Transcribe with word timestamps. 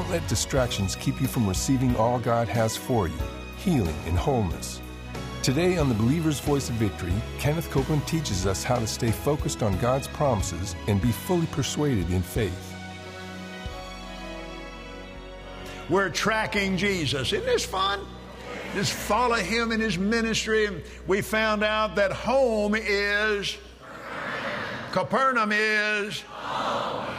Don't 0.00 0.08
let 0.08 0.26
distractions 0.28 0.96
keep 0.96 1.20
you 1.20 1.26
from 1.26 1.46
receiving 1.46 1.94
all 1.96 2.18
God 2.18 2.48
has 2.48 2.74
for 2.74 3.06
you 3.06 3.18
healing 3.58 3.94
and 4.06 4.16
wholeness. 4.16 4.80
Today 5.42 5.76
on 5.76 5.90
the 5.90 5.94
Believer's 5.94 6.40
Voice 6.40 6.70
of 6.70 6.76
Victory, 6.76 7.12
Kenneth 7.38 7.70
Copeland 7.70 8.06
teaches 8.06 8.46
us 8.46 8.64
how 8.64 8.78
to 8.78 8.86
stay 8.86 9.10
focused 9.10 9.62
on 9.62 9.76
God's 9.76 10.08
promises 10.08 10.74
and 10.86 11.02
be 11.02 11.12
fully 11.12 11.44
persuaded 11.48 12.10
in 12.10 12.22
faith. 12.22 12.74
We're 15.90 16.08
tracking 16.08 16.78
Jesus. 16.78 17.34
Isn't 17.34 17.44
this 17.44 17.66
fun? 17.66 18.00
Just 18.72 18.94
follow 18.94 19.34
him 19.34 19.70
in 19.70 19.80
his 19.80 19.98
ministry. 19.98 20.82
We 21.06 21.20
found 21.20 21.62
out 21.62 21.96
that 21.96 22.10
home 22.10 22.74
is 22.74 23.58
Capernaum 24.92 25.52
is 25.52 26.20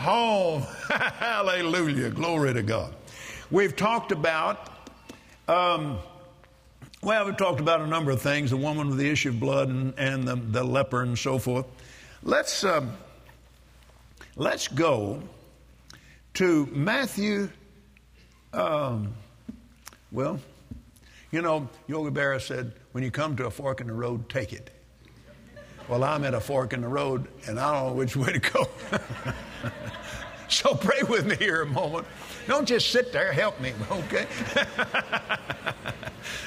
home. 0.02 0.64
Hallelujah. 0.90 2.10
Glory 2.10 2.54
to 2.54 2.64
God. 2.64 2.94
We've 3.52 3.76
talked 3.76 4.12
about, 4.12 4.70
um, 5.48 6.00
well, 7.04 7.26
we've 7.26 7.38
talked 7.38 7.60
about 7.60 7.82
a 7.82 7.88
number 7.88 8.12
of 8.12 8.22
things 8.22 8.50
the 8.50 8.58
woman 8.58 8.90
with 8.90 8.98
the 8.98 9.10
issue 9.10 9.30
of 9.30 9.40
blood 9.40 9.70
and, 9.70 9.94
and 9.98 10.28
the, 10.28 10.36
the 10.36 10.64
leper 10.64 11.04
and 11.04 11.18
so 11.18 11.38
forth. 11.38 11.68
Let's, 12.24 12.64
um, 12.64 12.94
let's 14.36 14.68
go 14.68 15.22
to 16.36 16.66
Matthew. 16.68 17.50
Um, 18.54 19.14
well, 20.12 20.40
you 21.32 21.42
know, 21.42 21.70
Yogi 21.88 22.10
Berra 22.10 22.42
said, 22.42 22.74
when 22.92 23.04
you 23.04 23.12
come 23.12 23.36
to 23.38 23.46
a 23.46 23.52
fork 23.52 23.82
in 23.82 23.88
the 23.88 23.94
road, 23.94 24.28
take 24.30 24.52
it. 24.52 24.72
Well, 25.88 26.04
I'm 26.04 26.24
at 26.24 26.34
a 26.34 26.40
fork 26.40 26.74
in 26.74 26.82
the 26.82 26.88
road 26.88 27.28
and 27.48 27.60
I 27.60 27.74
don't 27.74 27.88
know 27.88 27.94
which 27.94 28.16
way 28.16 28.34
to 28.34 28.40
go. 28.40 28.68
so 30.62 30.76
pray 30.76 31.02
with 31.08 31.26
me 31.26 31.36
here 31.38 31.62
a 31.62 31.66
moment. 31.66 32.06
Don't 32.46 32.68
just 32.68 32.92
sit 32.92 33.14
there, 33.14 33.32
help 33.32 33.60
me, 33.62 33.74
okay? 33.92 34.28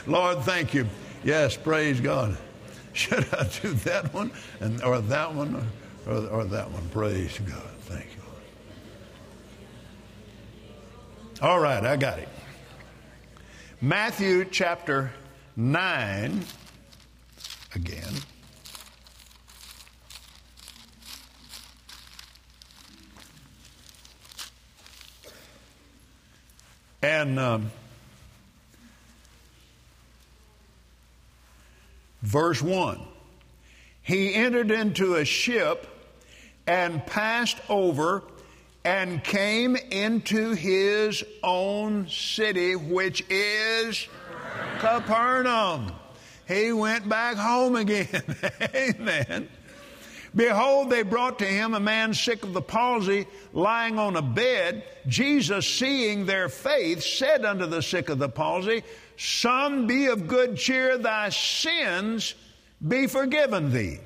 Lord, 0.06 0.40
thank 0.40 0.74
you. 0.74 0.86
Yes, 1.24 1.56
praise 1.56 2.00
God. 2.00 2.36
Should 2.92 3.26
I 3.34 3.48
do 3.62 3.72
that 3.72 4.12
one 4.12 4.30
and 4.60 4.82
or 4.82 5.00
that 5.00 5.34
one 5.34 5.66
or, 6.06 6.14
or 6.28 6.44
that 6.44 6.70
one? 6.70 6.88
Praise 6.90 7.38
God. 7.38 7.70
Thank 7.80 8.04
you. 8.04 8.22
All 11.40 11.58
right, 11.58 11.84
I 11.84 11.96
got 11.96 12.18
it. 12.18 12.28
Matthew 13.80 14.44
chapter 14.44 15.12
9 15.56 16.44
again. 17.74 18.12
And 27.04 27.38
um, 27.38 27.70
verse 32.22 32.62
1 32.62 32.98
He 34.00 34.32
entered 34.32 34.70
into 34.70 35.16
a 35.16 35.26
ship 35.26 35.86
and 36.66 37.04
passed 37.04 37.58
over 37.68 38.22
and 38.86 39.22
came 39.22 39.76
into 39.76 40.52
his 40.52 41.22
own 41.42 42.08
city, 42.08 42.74
which 42.74 43.22
is 43.28 44.08
Capernaum. 44.78 45.92
He 46.48 46.72
went 46.72 47.06
back 47.06 47.36
home 47.36 47.76
again. 47.76 48.22
Amen. 48.74 49.50
Behold, 50.34 50.90
they 50.90 51.02
brought 51.02 51.38
to 51.38 51.44
him 51.44 51.74
a 51.74 51.80
man 51.80 52.12
sick 52.12 52.42
of 52.42 52.52
the 52.52 52.62
palsy, 52.62 53.26
lying 53.52 53.98
on 53.98 54.16
a 54.16 54.22
bed. 54.22 54.84
Jesus, 55.06 55.66
seeing 55.66 56.26
their 56.26 56.48
faith, 56.48 57.02
said 57.02 57.44
unto 57.44 57.66
the 57.66 57.82
sick 57.82 58.08
of 58.08 58.18
the 58.18 58.28
palsy, 58.28 58.82
Son, 59.16 59.86
be 59.86 60.06
of 60.06 60.26
good 60.26 60.56
cheer, 60.56 60.98
thy 60.98 61.28
sins 61.28 62.34
be 62.86 63.06
forgiven 63.06 63.72
thee. 63.72 64.00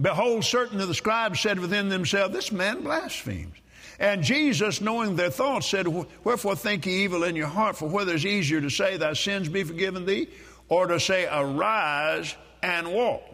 Behold, 0.00 0.44
certain 0.44 0.80
of 0.80 0.88
the 0.88 0.94
scribes 0.94 1.38
said 1.38 1.60
within 1.60 1.88
themselves, 1.88 2.34
This 2.34 2.50
man 2.50 2.82
blasphemes. 2.82 3.54
And 4.00 4.22
Jesus, 4.22 4.80
knowing 4.80 5.14
their 5.14 5.30
thoughts, 5.30 5.68
said, 5.68 5.86
Wherefore 6.24 6.56
think 6.56 6.86
ye 6.86 7.04
evil 7.04 7.22
in 7.22 7.36
your 7.36 7.46
heart? 7.46 7.76
For 7.76 7.88
whether 7.88 8.14
it's 8.14 8.24
easier 8.24 8.60
to 8.60 8.70
say, 8.70 8.96
Thy 8.96 9.12
sins 9.12 9.48
be 9.48 9.62
forgiven 9.62 10.04
thee, 10.04 10.28
or 10.68 10.86
to 10.88 10.98
say, 10.98 11.28
Arise 11.30 12.34
and 12.62 12.92
walk 12.92 13.29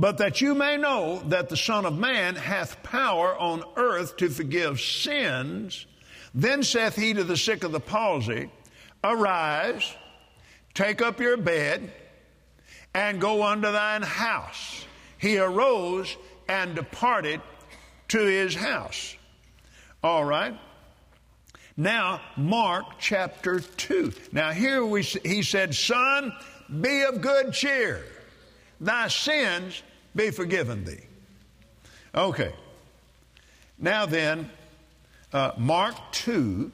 but 0.00 0.16
that 0.16 0.40
you 0.40 0.54
may 0.54 0.78
know 0.78 1.22
that 1.26 1.50
the 1.50 1.56
Son 1.58 1.84
of 1.84 1.98
Man 1.98 2.34
hath 2.34 2.82
power 2.82 3.38
on 3.38 3.62
earth 3.76 4.16
to 4.16 4.30
forgive 4.30 4.80
sins. 4.80 5.84
Then 6.34 6.62
saith 6.62 6.96
he 6.96 7.12
to 7.12 7.22
the 7.22 7.36
sick 7.36 7.64
of 7.64 7.72
the 7.72 7.80
palsy, 7.80 8.50
Arise, 9.04 9.94
take 10.72 11.02
up 11.02 11.20
your 11.20 11.36
bed, 11.36 11.92
and 12.94 13.20
go 13.20 13.42
unto 13.42 13.70
thine 13.70 14.00
house. 14.00 14.86
He 15.18 15.36
arose 15.36 16.16
and 16.48 16.74
departed 16.74 17.42
to 18.08 18.20
his 18.20 18.54
house. 18.54 19.14
All 20.02 20.24
right. 20.24 20.58
Now, 21.76 22.22
Mark 22.38 22.86
chapter 22.98 23.60
2. 23.60 24.14
Now, 24.32 24.52
here 24.52 24.82
we, 24.82 25.02
he 25.02 25.42
said, 25.42 25.74
Son, 25.74 26.32
be 26.80 27.02
of 27.02 27.20
good 27.20 27.52
cheer 27.52 28.02
thy 28.80 29.08
sins 29.08 29.82
be 30.14 30.30
forgiven 30.30 30.84
thee. 30.84 31.00
Okay. 32.14 32.52
Now 33.78 34.06
then, 34.06 34.50
uh, 35.32 35.52
Mark 35.56 35.94
2. 36.12 36.72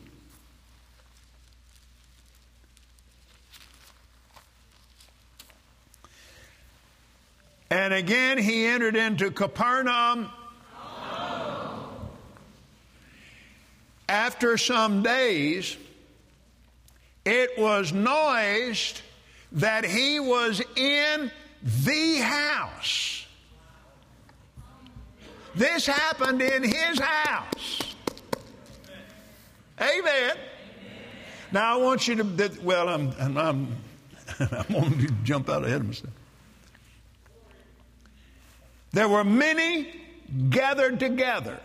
And 7.71 7.93
again 7.93 8.39
he 8.39 8.65
entered 8.65 8.97
into 8.97 9.31
Capernaum. 9.31 10.31
After 14.09 14.57
some 14.57 15.03
days, 15.03 15.77
it 17.25 17.59
was 17.59 17.93
noised 17.93 19.01
that 19.53 19.85
he 19.85 20.21
was 20.21 20.63
in 20.77 21.31
the 21.63 22.17
house. 22.19 23.26
This 25.57 25.87
happened 25.87 26.43
in 26.43 26.63
his 26.63 26.99
house. 26.99 27.95
Amen. 29.81 30.37
Now 31.51 31.79
I 31.79 31.83
want 31.83 32.07
you 32.07 32.17
to. 32.17 32.59
Well, 32.63 32.89
I'm. 32.89 33.13
I'm. 33.19 33.39
I'm, 33.39 33.77
I'm 34.39 34.67
going 34.71 34.99
to 34.99 35.13
jump 35.25 35.49
out 35.49 35.65
ahead 35.65 35.81
of 35.81 35.87
myself. 35.87 36.13
There 38.93 39.09
were 39.09 39.25
many 39.25 39.89
gathered 40.51 41.01
together, 41.01 41.61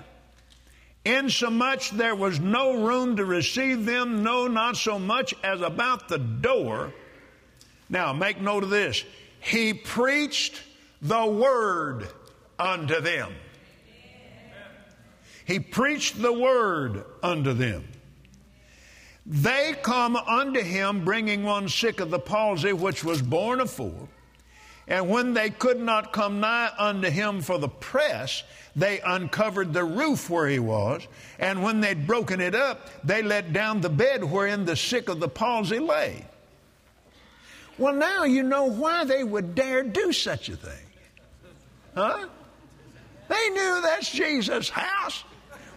insomuch 1.03 1.91
there 1.91 2.15
was 2.15 2.39
no 2.39 2.85
room 2.85 3.17
to 3.17 3.25
receive 3.25 3.85
them, 3.85 4.23
no, 4.23 4.47
not 4.47 4.77
so 4.77 4.99
much 4.99 5.33
as 5.43 5.61
about 5.61 6.07
the 6.07 6.17
door. 6.17 6.93
Now, 7.89 8.13
make 8.13 8.39
note 8.39 8.63
of 8.63 8.69
this 8.69 9.03
he 9.41 9.73
preached 9.73 10.61
the 11.01 11.25
word 11.25 12.07
unto 12.59 13.01
them. 13.01 13.33
He 15.51 15.59
preached 15.59 16.21
the 16.21 16.31
word 16.31 17.03
unto 17.21 17.51
them. 17.51 17.83
They 19.25 19.75
come 19.81 20.15
unto 20.15 20.61
him, 20.61 21.03
bringing 21.03 21.43
one 21.43 21.67
sick 21.67 21.99
of 21.99 22.09
the 22.09 22.19
palsy, 22.19 22.71
which 22.71 23.03
was 23.03 23.21
born 23.21 23.67
four. 23.67 24.07
And 24.87 25.09
when 25.09 25.33
they 25.33 25.49
could 25.49 25.81
not 25.81 26.13
come 26.13 26.39
nigh 26.39 26.71
unto 26.77 27.09
him 27.09 27.41
for 27.41 27.57
the 27.57 27.67
press, 27.67 28.43
they 28.77 29.01
uncovered 29.01 29.73
the 29.73 29.83
roof 29.83 30.29
where 30.29 30.47
he 30.47 30.59
was. 30.59 31.05
And 31.37 31.61
when 31.61 31.81
they'd 31.81 32.07
broken 32.07 32.39
it 32.39 32.55
up, 32.55 32.87
they 33.03 33.21
let 33.21 33.51
down 33.51 33.81
the 33.81 33.89
bed 33.89 34.23
wherein 34.23 34.63
the 34.63 34.77
sick 34.77 35.09
of 35.09 35.19
the 35.19 35.27
palsy 35.27 35.79
lay. 35.79 36.25
Well, 37.77 37.93
now 37.93 38.23
you 38.23 38.43
know 38.43 38.67
why 38.67 39.03
they 39.03 39.25
would 39.25 39.53
dare 39.53 39.83
do 39.83 40.13
such 40.13 40.47
a 40.47 40.55
thing. 40.55 40.87
Huh? 41.93 42.29
They 43.27 43.49
knew 43.49 43.81
that's 43.81 44.09
Jesus' 44.09 44.69
house. 44.69 45.25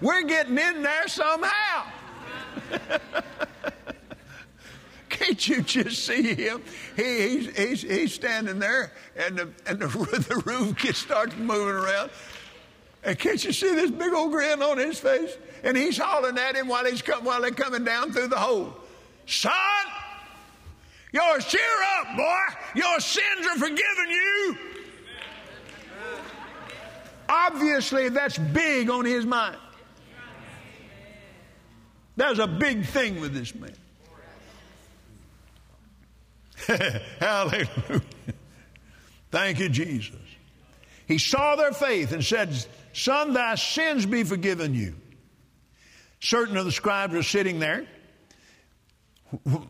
We're 0.00 0.22
getting 0.22 0.58
in 0.58 0.82
there 0.82 1.08
somehow. 1.08 1.86
Can't 5.08 5.48
you 5.48 5.62
just 5.62 6.04
see 6.04 6.34
him? 6.34 6.62
He, 6.96 7.28
he's, 7.28 7.56
he's, 7.56 7.82
he's 7.82 8.14
standing 8.14 8.58
there, 8.58 8.92
and, 9.16 9.38
the, 9.38 9.48
and 9.66 9.78
the, 9.78 9.86
the 10.28 10.42
roof 10.44 10.76
gets 10.82 10.98
starts 10.98 11.36
moving 11.36 11.76
around. 11.76 12.10
And 13.04 13.18
can't 13.18 13.44
you 13.44 13.52
see 13.52 13.74
this 13.74 13.90
big 13.90 14.14
old 14.14 14.32
grin 14.32 14.62
on 14.62 14.78
his 14.78 14.98
face? 14.98 15.36
And 15.62 15.76
he's 15.76 15.98
hollering 15.98 16.38
at 16.38 16.56
him 16.56 16.68
while 16.68 16.86
he's 16.86 17.02
come, 17.02 17.22
while 17.24 17.42
they're 17.42 17.50
coming 17.50 17.84
down 17.84 18.12
through 18.12 18.28
the 18.28 18.38
hole. 18.38 18.74
Son, 19.26 19.52
Yours, 21.14 21.46
cheer 21.46 21.60
up, 22.00 22.16
boy. 22.16 22.40
Your 22.74 22.98
sins 22.98 23.46
are 23.46 23.56
forgiven 23.56 24.08
you. 24.08 24.58
Obviously, 27.28 28.08
that's 28.08 28.36
big 28.36 28.90
on 28.90 29.04
his 29.04 29.24
mind. 29.24 29.56
There's 32.16 32.38
a 32.38 32.46
big 32.46 32.84
thing 32.84 33.20
with 33.20 33.34
this 33.34 33.54
man. 33.54 33.74
Hallelujah. 37.20 38.02
Thank 39.30 39.58
you, 39.58 39.68
Jesus. 39.68 40.14
He 41.06 41.18
saw 41.18 41.56
their 41.56 41.72
faith 41.72 42.12
and 42.12 42.24
said, 42.24 42.54
Son, 42.92 43.32
thy 43.32 43.56
sins 43.56 44.06
be 44.06 44.22
forgiven 44.22 44.74
you. 44.74 44.94
Certain 46.20 46.56
of 46.56 46.64
the 46.64 46.72
scribes 46.72 47.12
were 47.12 47.22
sitting 47.22 47.58
there, 47.58 47.84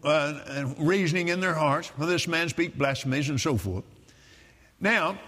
uh, 0.05 0.75
reasoning 0.79 1.29
in 1.29 1.41
their 1.41 1.55
hearts, 1.55 1.91
well, 1.99 2.06
this 2.06 2.29
man 2.29 2.49
speak 2.49 2.76
blasphemies 2.76 3.29
and 3.29 3.41
so 3.41 3.56
forth. 3.56 3.85
Now, 4.81 5.19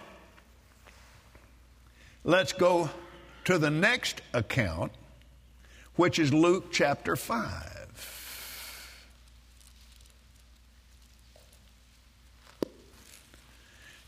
let's 2.23 2.53
go 2.53 2.91
to 3.45 3.59
the 3.59 3.71
next 3.71 4.21
account, 4.35 4.93
which 5.97 6.19
is 6.19 6.33
Luke 6.33 6.73
chapter 6.73 7.17
5. 7.17 7.73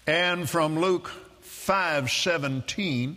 And 0.07 0.49
from 0.49 0.79
Luke 0.79 1.11
5:17 1.43 3.17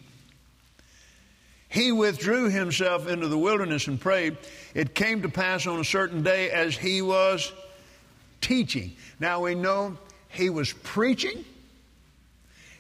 he 1.72 1.94
withdrew 1.94 2.50
himself 2.50 3.08
into 3.08 3.30
the 3.30 3.38
wilderness 3.38 3.88
and 3.88 4.00
prayed. 4.00 4.36
It 4.74 4.94
came 4.94 5.22
to 5.22 5.30
pass 5.30 5.66
on 5.66 5.80
a 5.80 5.86
certain 5.86 6.22
day 6.22 6.52
as 6.52 6.76
he 6.76 7.02
was 7.02 7.50
teaching. 8.42 8.98
Now 9.22 9.44
we 9.44 9.56
know 9.56 9.98
he 10.28 10.50
was 10.50 10.74
preaching, 10.74 11.46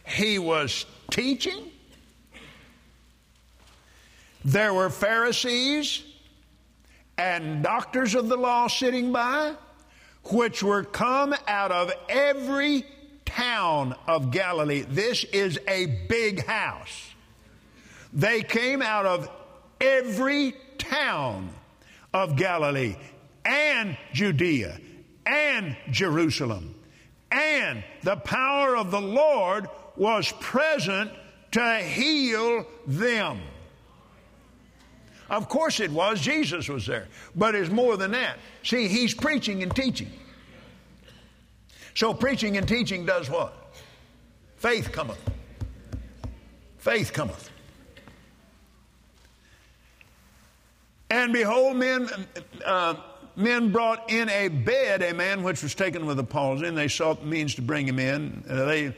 he 0.06 0.40
was 0.40 0.86
teaching. 1.10 1.72
There 4.44 4.74
were 4.74 4.90
Pharisees 4.90 6.04
and 7.18 7.64
doctors 7.64 8.16
of 8.16 8.28
the 8.28 8.38
law 8.38 8.68
sitting 8.68 9.12
by, 9.12 9.54
which 10.26 10.64
were 10.64 10.84
come 10.84 11.36
out 11.48 11.72
of 11.72 11.92
every 12.10 12.86
town 13.26 13.96
of 14.08 14.32
Galilee. 14.32 14.84
This 14.88 15.24
is 15.26 15.60
a 15.68 15.86
big 16.10 16.46
house. 16.46 17.12
They 18.14 18.42
came 18.42 18.82
out 18.82 19.06
of 19.06 19.30
every 19.80 20.56
town 20.78 21.50
of 22.14 22.36
Galilee 22.36 22.96
and 23.46 23.98
Judea 24.14 24.80
and 25.26 25.78
Jerusalem. 25.92 26.76
And 27.32 27.84
the 28.04 28.18
power 28.18 28.76
of 28.76 28.92
the 28.92 29.02
Lord 29.02 29.70
was 29.96 30.32
present 30.40 31.12
to 31.52 31.78
heal 31.78 32.66
them. 32.88 33.40
Of 35.32 35.48
course 35.48 35.80
it 35.80 35.90
was. 35.90 36.20
Jesus 36.20 36.68
was 36.68 36.86
there. 36.86 37.08
But 37.38 37.56
it's 37.56 37.70
more 37.70 37.96
than 37.96 38.12
that. 38.12 38.38
See, 38.64 38.90
he's 38.90 39.14
preaching 39.14 39.64
and 39.64 39.74
teaching. 39.74 40.12
So 41.96 42.14
preaching 42.14 42.58
and 42.58 42.68
teaching 42.68 43.06
does 43.06 43.30
what? 43.30 43.74
Faith 44.58 44.92
cometh. 44.92 45.20
Faith 46.80 47.14
cometh. 47.14 47.50
And 51.10 51.32
behold, 51.32 51.78
men, 51.78 52.10
uh, 52.66 52.96
men 53.38 53.72
brought 53.72 54.12
in 54.12 54.30
a 54.30 54.50
bed 54.50 55.02
a 55.02 55.14
man 55.14 55.44
which 55.44 55.64
was 55.64 55.74
taken 55.74 56.06
with 56.06 56.20
a 56.20 56.24
palsy, 56.24 56.66
and 56.66 56.78
they 56.78 56.90
sought 56.90 57.26
means 57.26 57.56
to 57.56 57.62
bring 57.62 57.88
him 57.88 58.00
in 58.00 58.44
they, 58.48 58.94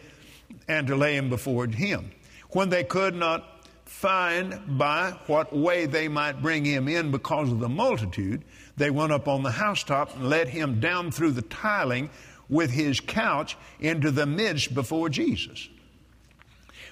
and 0.67 0.87
to 0.87 0.95
lay 0.95 1.15
him 1.15 1.29
before 1.29 1.67
him. 1.67 2.11
When 2.49 2.69
they 2.69 2.83
could 2.83 3.15
not 3.15 3.53
find 3.85 4.77
by 4.77 5.11
what 5.27 5.55
way 5.55 5.85
they 5.85 6.07
might 6.07 6.41
bring 6.41 6.65
him 6.65 6.87
in 6.87 7.11
because 7.11 7.51
of 7.51 7.59
the 7.59 7.69
multitude, 7.69 8.43
they 8.77 8.89
went 8.89 9.11
up 9.11 9.27
on 9.27 9.43
the 9.43 9.51
housetop 9.51 10.15
and 10.15 10.29
let 10.29 10.47
him 10.47 10.79
down 10.79 11.11
through 11.11 11.31
the 11.31 11.41
tiling 11.43 12.09
with 12.49 12.71
his 12.71 12.99
couch 12.99 13.57
into 13.79 14.11
the 14.11 14.25
midst 14.25 14.73
before 14.73 15.09
Jesus. 15.09 15.69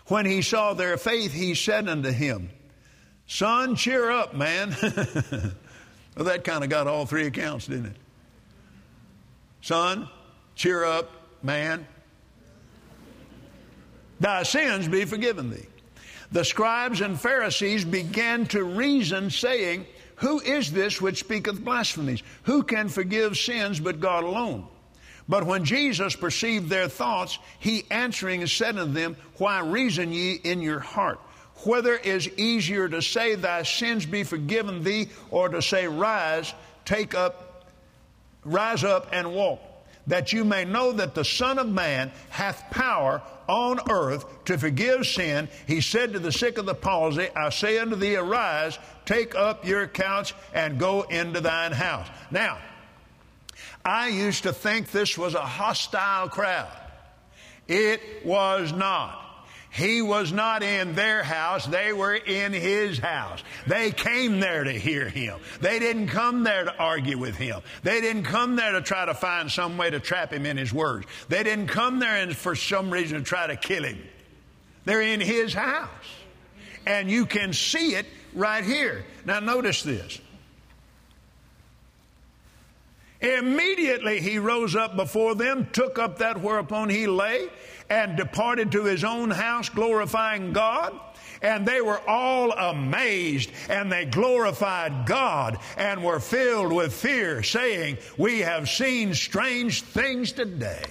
When 0.07 0.25
he 0.25 0.41
saw 0.41 0.73
their 0.73 0.97
faith, 0.97 1.31
he 1.31 1.55
said 1.55 1.87
unto 1.87 2.11
him, 2.11 2.49
Son, 3.27 3.75
cheer 3.75 4.11
up, 4.11 4.35
man. 4.35 4.75
well, 4.81 6.25
that 6.25 6.43
kind 6.43 6.63
of 6.63 6.69
got 6.69 6.87
all 6.87 7.05
three 7.05 7.27
accounts, 7.27 7.67
didn't 7.67 7.87
it? 7.87 7.95
Son, 9.61 10.09
cheer 10.55 10.83
up, 10.83 11.09
man. 11.43 11.87
Thy 14.19 14.43
sins 14.43 14.87
be 14.87 15.05
forgiven 15.05 15.49
thee. 15.49 15.65
The 16.31 16.45
scribes 16.45 17.01
and 17.01 17.19
Pharisees 17.19 17.83
began 17.83 18.45
to 18.47 18.63
reason, 18.63 19.29
saying, 19.29 19.85
Who 20.17 20.39
is 20.39 20.71
this 20.71 21.01
which 21.01 21.19
speaketh 21.19 21.63
blasphemies? 21.63 22.23
Who 22.43 22.63
can 22.63 22.89
forgive 22.89 23.37
sins 23.37 23.79
but 23.79 23.99
God 23.99 24.23
alone? 24.23 24.67
But 25.27 25.45
when 25.45 25.65
Jesus 25.65 26.15
perceived 26.15 26.69
their 26.69 26.87
thoughts, 26.87 27.37
he 27.59 27.85
answering 27.91 28.45
said 28.47 28.77
unto 28.77 28.93
them, 28.93 29.17
Why 29.37 29.59
reason 29.59 30.11
ye 30.11 30.33
in 30.33 30.61
your 30.61 30.79
heart? 30.79 31.19
whether 31.65 31.95
is 31.95 32.27
easier 32.37 32.87
to 32.89 33.01
say, 33.01 33.35
Thy 33.35 33.63
sins 33.63 34.05
be 34.05 34.23
forgiven 34.23 34.83
thee, 34.83 35.09
or 35.29 35.49
to 35.49 35.61
say, 35.61 35.87
Rise, 35.87 36.53
take 36.85 37.13
up, 37.13 37.65
rise 38.43 38.83
up 38.83 39.09
and 39.11 39.33
walk, 39.33 39.61
that 40.07 40.33
you 40.33 40.43
may 40.43 40.65
know 40.65 40.91
that 40.91 41.15
the 41.15 41.25
Son 41.25 41.59
of 41.59 41.67
Man 41.67 42.11
hath 42.29 42.69
power 42.71 43.21
on 43.47 43.79
earth 43.89 44.25
to 44.45 44.57
forgive 44.57 45.05
sin. 45.05 45.47
He 45.67 45.81
said 45.81 46.13
to 46.13 46.19
the 46.19 46.31
sick 46.31 46.57
of 46.57 46.65
the 46.65 46.75
palsy, 46.75 47.29
I 47.35 47.49
say 47.49 47.77
unto 47.77 47.95
thee, 47.95 48.15
Arise, 48.15 48.79
take 49.05 49.35
up 49.35 49.65
your 49.65 49.87
couch, 49.87 50.33
and 50.53 50.79
go 50.79 51.03
into 51.03 51.41
thine 51.41 51.71
house. 51.71 52.07
Now, 52.29 52.59
I 53.83 54.09
used 54.09 54.43
to 54.43 54.53
think 54.53 54.91
this 54.91 55.17
was 55.17 55.33
a 55.33 55.41
hostile 55.41 56.29
crowd. 56.29 56.71
It 57.67 58.25
was 58.25 58.73
not. 58.73 59.30
He 59.71 60.01
was 60.01 60.33
not 60.33 60.63
in 60.63 60.95
their 60.95 61.23
house, 61.23 61.65
they 61.65 61.93
were 61.93 62.13
in 62.13 62.51
his 62.51 62.99
house. 62.99 63.41
They 63.67 63.91
came 63.91 64.41
there 64.41 64.65
to 64.65 64.71
hear 64.71 65.07
him. 65.07 65.39
They 65.61 65.79
didn't 65.79 66.07
come 66.07 66.43
there 66.43 66.65
to 66.65 66.75
argue 66.75 67.17
with 67.17 67.37
him. 67.37 67.61
They 67.81 68.01
didn't 68.01 68.23
come 68.23 68.57
there 68.57 68.73
to 68.73 68.81
try 68.81 69.05
to 69.05 69.13
find 69.13 69.49
some 69.49 69.77
way 69.77 69.89
to 69.89 70.01
trap 70.01 70.33
him 70.33 70.45
in 70.45 70.57
his 70.57 70.73
words. 70.73 71.07
They 71.29 71.43
didn't 71.43 71.67
come 71.67 71.99
there 71.99 72.17
and 72.17 72.35
for 72.35 72.53
some 72.53 72.91
reason 72.91 73.19
to 73.19 73.23
try 73.23 73.47
to 73.47 73.55
kill 73.55 73.83
him. 73.83 73.97
They're 74.83 75.01
in 75.01 75.21
his 75.21 75.53
house. 75.53 75.87
And 76.85 77.09
you 77.09 77.25
can 77.25 77.53
see 77.53 77.95
it 77.95 78.07
right 78.33 78.65
here. 78.65 79.05
Now, 79.25 79.39
notice 79.39 79.83
this. 79.83 80.19
Immediately 83.21 84.19
he 84.19 84.39
rose 84.39 84.75
up 84.75 84.95
before 84.95 85.35
them, 85.35 85.67
took 85.71 85.99
up 85.99 86.17
that 86.17 86.41
whereupon 86.41 86.89
he 86.89 87.05
lay, 87.05 87.49
and 87.89 88.17
departed 88.17 88.71
to 88.71 88.83
his 88.83 89.03
own 89.03 89.29
house, 89.29 89.69
glorifying 89.69 90.53
God. 90.53 90.99
And 91.43 91.65
they 91.65 91.81
were 91.81 92.01
all 92.07 92.51
amazed, 92.51 93.51
and 93.69 93.91
they 93.91 94.05
glorified 94.05 95.05
God 95.05 95.57
and 95.77 96.03
were 96.03 96.19
filled 96.19 96.71
with 96.71 96.93
fear, 96.93 97.43
saying, 97.43 97.97
We 98.17 98.39
have 98.39 98.69
seen 98.69 99.13
strange 99.13 99.83
things 99.83 100.31
today. 100.31 100.83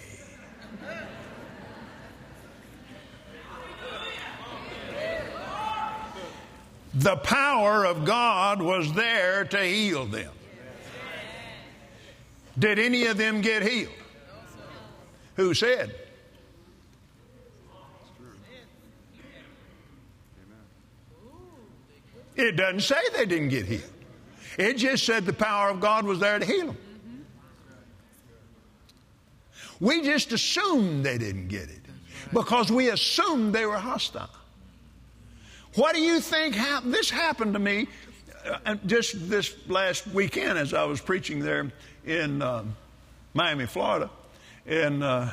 The 6.95 7.17
power 7.17 7.85
of 7.85 8.05
God 8.05 8.61
was 8.61 8.93
there 8.93 9.45
to 9.45 9.63
heal 9.63 10.07
them. 10.07 10.33
Did 12.59 12.79
any 12.79 13.07
of 13.07 13.17
them 13.17 13.41
get 13.41 13.63
healed? 13.63 13.93
Who 15.37 15.55
said? 15.55 15.95
It 22.37 22.57
doesn't 22.57 22.81
say 22.81 22.97
they 23.13 23.27
didn't 23.27 23.51
get 23.51 23.67
healed. 23.67 23.83
It 24.59 24.75
just 24.75 25.05
said 25.05 25.27
the 25.27 25.33
power 25.33 25.71
of 25.71 25.81
God 25.81 26.05
was 26.05 26.19
there 26.19 26.39
to 26.39 26.45
heal 26.45 26.67
them. 26.67 26.77
We 29.81 30.03
just 30.03 30.33
assumed 30.33 31.05
they 31.05 31.17
didn't 31.17 31.49
get 31.49 31.71
it 31.71 31.81
because 32.33 32.71
we 32.71 32.91
assumed 32.91 33.55
they 33.55 33.67
were 33.67 33.79
hostile. 33.79 34.29
What 35.75 35.95
do 35.95 36.01
you 36.01 36.21
think 36.21 36.55
happened? 36.55 36.93
This 36.93 37.09
happened 37.09 37.55
to 37.55 37.59
me 37.59 37.89
uh, 38.67 38.75
just 38.87 39.31
this 39.31 39.55
last 39.69 40.07
weekend 40.09 40.59
as 40.59 40.75
I 40.75 40.85
was 40.85 41.01
preaching 41.01 41.41
there 41.41 41.71
in 42.05 42.43
uh, 42.43 42.65
Miami, 43.35 43.67
Florida, 43.67 44.11
in 44.67 45.03
uh, 45.03 45.33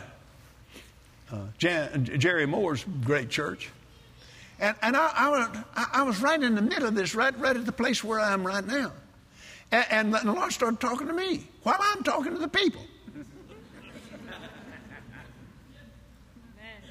uh, 1.32 1.38
Jan- 1.58 2.06
Jerry 2.18 2.46
Moore's 2.46 2.86
great 3.04 3.30
church. 3.30 3.70
And, 4.60 4.76
and 4.82 4.98
I, 4.98 5.12
I, 5.76 5.86
I, 5.94 6.04
was 6.04 6.20
right 6.22 6.42
in 6.42 6.56
the 6.56 6.62
middle 6.62 6.88
of 6.88 6.96
this, 6.96 7.14
right, 7.14 7.38
right 7.40 7.56
at 7.56 7.66
the 7.66 7.72
place 7.72 8.04
where 8.04 8.20
I 8.20 8.34
am 8.34 8.46
right 8.46 8.66
now. 8.66 8.92
And, 9.72 9.86
and 9.90 10.14
the 10.14 10.32
Lord 10.32 10.52
started 10.52 10.80
talking 10.80 11.08
to 11.08 11.14
me 11.14 11.48
while 11.64 11.78
I'm 11.80 12.04
talking 12.04 12.34
to 12.34 12.40
the 12.40 12.48
people. 12.48 12.82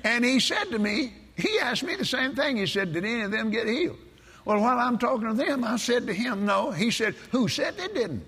and 0.04 0.25
He 0.25 0.38
said 0.38 0.71
to 0.71 0.78
me, 0.78 1.12
He 1.37 1.59
asked 1.59 1.83
me 1.83 1.97
the 1.97 2.04
same 2.04 2.37
thing. 2.37 2.56
He 2.56 2.66
said, 2.66 2.92
Did 2.92 3.04
any 3.04 3.23
of 3.23 3.33
them 3.33 3.50
get 3.50 3.66
healed? 3.66 3.99
Well, 4.45 4.61
while 4.61 4.78
I'm 4.78 4.97
talking 4.97 5.26
to 5.26 5.35
them, 5.35 5.64
I 5.64 5.76
said 5.76 6.06
to 6.06 6.12
him, 6.12 6.45
No. 6.45 6.71
He 6.71 6.92
said, 6.92 7.14
Who 7.33 7.49
said 7.49 7.76
they 7.76 7.88
didn't? 7.88 8.25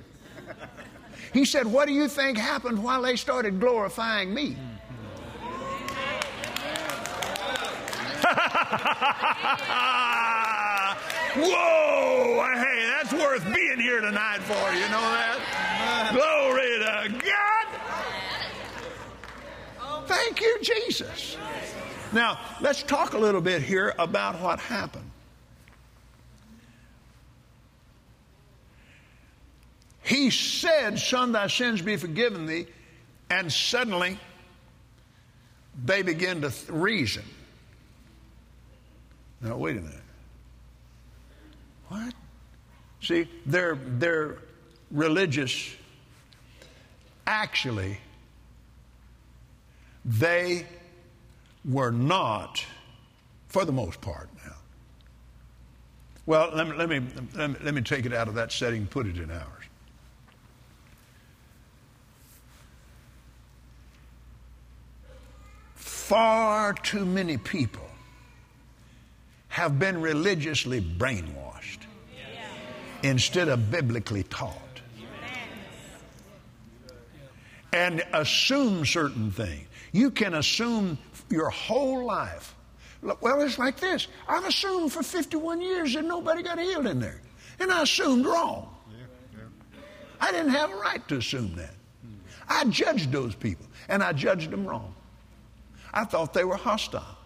He 1.33 1.45
said, 1.45 1.67
What 1.67 1.87
do 1.87 1.93
you 1.95 2.09
think 2.09 2.39
happened 2.39 2.83
while 2.83 3.03
they 3.03 3.17
started 3.17 3.61
glorifying 3.61 4.33
me? 4.33 4.57
Whoa! 11.37 12.45
Hey, 12.55 12.87
that's 12.87 13.13
worth 13.13 13.45
being 13.55 13.79
here 13.79 14.01
tonight 14.01 14.41
for. 14.41 14.73
You 14.75 14.89
know 14.89 15.01
that? 15.01 15.39
Glory 16.13 16.79
to 16.79 17.09
God. 17.25 17.67
Thank 20.09 20.41
you, 20.41 20.59
Jesus. 20.63 21.37
Now, 22.13 22.41
let's 22.61 22.83
talk 22.83 23.13
a 23.13 23.19
little 23.19 23.43
bit 23.43 23.63
here 23.63 23.95
about 23.99 24.41
what 24.41 24.59
happened. 24.59 25.08
He 30.09 30.31
said, 30.31 30.99
Son, 30.99 31.33
thy 31.33 31.49
sins 31.49 31.83
be 31.83 31.99
forgiven 31.99 32.47
thee, 32.47 32.67
and 33.29 33.53
suddenly 33.53 34.19
they 35.85 36.01
begin 36.01 36.41
to 36.41 36.51
th- 36.51 36.71
reason. 36.71 37.25
Now, 39.43 39.59
wait 39.59 39.77
a 39.77 39.83
minute. 39.83 40.01
What? 41.89 42.15
See, 43.03 43.29
they're, 43.45 43.75
they're 43.75 44.39
religious. 44.91 45.77
Actually, 47.27 47.99
they 50.07 50.67
were 51.67 51.93
not, 51.93 52.65
for 53.49 53.67
the 53.67 53.73
most 53.73 54.01
part 54.01 54.31
now. 54.43 54.57
Well, 56.25 56.51
let 56.55 56.67
me, 56.67 56.77
let 56.77 56.89
me, 56.89 57.03
let 57.35 57.51
me, 57.51 57.57
let 57.63 57.75
me 57.75 57.83
take 57.83 58.07
it 58.07 58.15
out 58.15 58.27
of 58.27 58.35
that 58.37 58.53
setting 58.53 58.81
and 58.81 58.91
put 58.91 59.07
it 59.07 59.19
in 59.19 59.31
ours. 59.31 59.68
Far 66.09 66.73
too 66.73 67.05
many 67.05 67.37
people 67.37 67.87
have 69.49 69.79
been 69.79 70.01
religiously 70.01 70.81
brainwashed 70.81 71.81
instead 73.03 73.49
of 73.49 73.71
biblically 73.71 74.23
taught 74.23 74.81
and 77.75 78.03
assume 78.15 78.87
certain 78.87 79.31
things. 79.31 79.69
You 79.93 80.11
can 80.11 80.33
assume 80.33 80.97
your 81.29 81.51
whole 81.51 82.07
life. 82.07 82.55
Well, 83.03 83.43
it's 83.43 83.59
like 83.59 83.79
this 83.79 84.09
I've 84.27 84.47
assumed 84.47 84.91
for 84.91 85.03
51 85.03 85.61
years 85.61 85.93
that 85.93 86.07
nobody 86.07 86.43
got 86.43 86.59
healed 86.59 86.87
in 86.87 87.01
there, 87.01 87.21
and 87.61 87.71
I 87.71 87.83
assumed 87.83 88.25
wrong. 88.25 88.75
I 90.23 90.33
didn't 90.33 90.53
have 90.53 90.71
a 90.71 90.77
right 90.77 91.07
to 91.09 91.19
assume 91.19 91.55
that. 91.57 91.75
I 92.49 92.65
judged 92.65 93.13
those 93.13 93.35
people, 93.35 93.67
and 93.91 94.03
I 94.03 94.15
judged 94.15 94.51
them 94.51 94.67
wrong. 94.67 94.95
I 95.93 96.05
thought 96.05 96.35
they 96.35 96.45
were 96.45 96.57
hostile. 96.57 97.17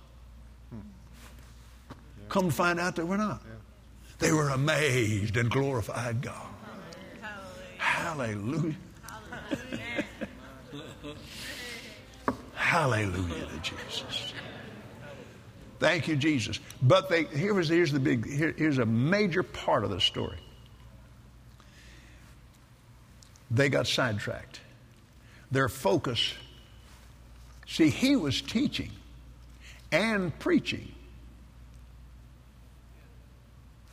Come 2.28 2.47
to 2.47 2.54
find 2.54 2.81
out 2.81 2.97
they 2.97 3.02
were 3.02 3.19
not. 3.19 3.42
They 4.19 4.33
were 4.33 4.49
amazed 4.50 5.37
and 5.37 5.50
glorified 5.50 6.23
God. 6.23 6.47
Hallelujah. 7.76 8.76
Hallelujah 12.54 13.47
to 13.47 13.59
Jesus. 13.59 14.33
Thank 15.78 16.09
you, 16.09 16.16
Jesus. 16.16 16.61
But 16.81 17.11
they 17.11 17.25
here 17.25 17.52
was 17.52 17.69
here's 17.69 17.92
the 17.92 18.00
big 18.00 18.26
here, 18.26 18.54
here's 18.57 18.78
a 18.78 18.87
major 18.87 19.42
part 19.42 19.85
of 19.85 19.90
the 19.90 20.00
story. 20.00 20.38
They 23.50 23.69
got 23.69 23.87
sidetracked. 23.87 24.61
Their 25.50 25.69
focus. 25.69 26.33
See, 27.73 27.88
he 27.88 28.17
was 28.17 28.43
teaching 28.43 28.91
and 29.91 30.38
preaching. 30.38 30.93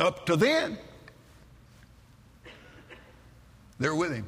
Up 0.02 0.26
to 0.26 0.36
then, 0.36 0.78
they're 3.80 3.96
with 3.96 4.12
him. 4.12 4.28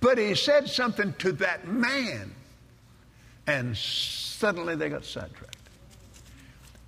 But 0.00 0.18
he 0.18 0.34
said 0.34 0.68
something 0.68 1.14
to 1.20 1.30
that 1.34 1.68
man 1.68 2.34
and 3.46 3.76
suddenly 3.76 4.74
they 4.74 4.88
got 4.88 5.04
sidetracked. 5.04 5.56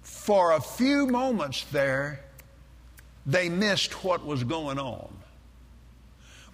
For 0.02 0.54
a 0.54 0.60
few 0.60 1.06
moments 1.06 1.66
there, 1.70 2.18
they 3.26 3.48
missed 3.48 4.02
what 4.02 4.26
was 4.26 4.42
going 4.42 4.80
on. 4.80 5.16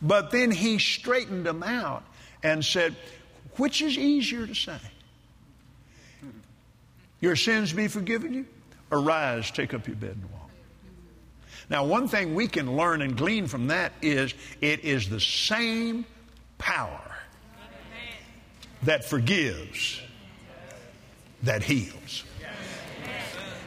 But 0.03 0.31
then 0.31 0.51
he 0.51 0.79
straightened 0.79 1.47
them 1.47 1.63
out 1.63 2.03
and 2.43 2.63
said, 2.63 2.95
Which 3.61 3.83
is 3.83 3.99
easier 3.99 4.47
to 4.47 4.55
say? 4.55 4.79
Your 7.21 7.37
sins 7.37 7.75
be 7.75 7.89
forgiven 7.89 8.33
you? 8.33 8.47
Arise, 8.91 9.51
take 9.51 9.75
up 9.75 9.87
your 9.87 9.97
bed 9.97 10.13
and 10.13 10.33
walk. 10.33 10.49
Now, 11.69 11.85
one 11.85 12.09
thing 12.09 12.35
we 12.35 12.49
can 12.49 12.75
learn 12.75 13.03
and 13.03 13.15
glean 13.15 13.47
from 13.47 13.67
that 13.67 13.93
is 14.01 14.33
it 14.63 14.81
is 14.81 15.11
the 15.11 15.21
same 15.21 16.07
power 16.57 17.19
that 18.85 19.05
forgives, 19.05 20.01
that 21.43 21.63
heals. 21.63 22.25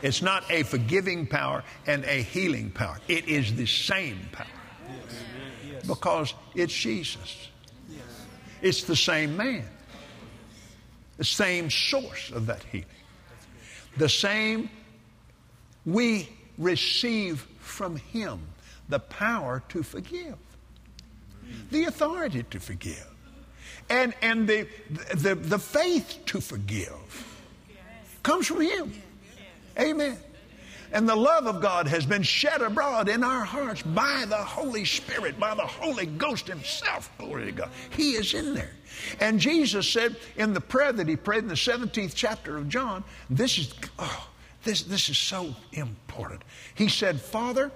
It's 0.01 0.23
not 0.23 0.43
a 0.49 0.63
forgiving 0.63 1.27
power 1.27 1.63
and 1.85 2.03
a 2.05 2.23
healing 2.23 2.71
power. 2.71 2.97
It 3.07 3.27
is 3.27 3.53
the 3.53 3.67
same 3.67 4.27
power. 4.31 4.47
Because 5.85 6.33
it's 6.55 6.73
Jesus. 6.73 7.47
It's 8.63 8.85
the 8.85 8.95
same 8.95 9.37
man. 9.37 9.65
The 11.17 11.23
same 11.23 11.69
source 11.69 12.31
of 12.31 12.47
that 12.47 12.63
healing. 12.71 12.87
The 13.97 14.09
same 14.09 14.69
we 15.85 16.29
receive 16.57 17.45
from 17.59 17.97
Him 17.97 18.39
the 18.89 18.99
power 18.99 19.63
to 19.69 19.83
forgive, 19.83 20.37
the 21.71 21.85
authority 21.85 22.43
to 22.49 22.59
forgive 22.59 23.07
and, 23.89 24.13
and 24.21 24.47
the, 24.47 24.67
the, 25.15 25.35
the 25.35 25.59
faith 25.59 26.19
to 26.27 26.41
forgive 26.41 26.91
comes 28.21 28.47
from 28.47 28.61
Him. 28.61 28.93
Amen. 29.79 30.17
And 30.93 31.09
the 31.09 31.15
love 31.15 31.47
of 31.47 31.59
God 31.59 31.87
has 31.87 32.05
been 32.05 32.21
shed 32.21 32.61
abroad 32.61 33.09
in 33.09 33.23
our 33.23 33.43
hearts 33.43 33.81
by 33.81 34.25
the 34.29 34.37
Holy 34.37 34.85
Spirit, 34.85 35.39
by 35.39 35.55
the 35.55 35.65
Holy 35.65 36.05
Ghost 36.05 36.47
Himself. 36.47 37.11
Glory 37.17 37.45
to 37.45 37.51
God. 37.51 37.69
He 37.97 38.11
is 38.11 38.35
in 38.35 38.53
there. 38.53 38.73
And 39.19 39.39
Jesus 39.39 39.89
said 39.89 40.15
in 40.37 40.53
the 40.53 40.61
prayer 40.61 40.93
that 40.93 41.07
He 41.07 41.15
prayed 41.15 41.39
in 41.39 41.47
the 41.47 41.55
17th 41.55 42.13
chapter 42.13 42.57
of 42.57 42.69
John, 42.69 43.03
this 43.27 43.57
is, 43.57 43.73
oh, 43.97 44.29
this, 44.63 44.83
this 44.83 45.09
is 45.09 45.17
so 45.17 45.55
important. 45.71 46.43
He 46.75 46.87
said, 46.87 47.19
Father, 47.19 47.71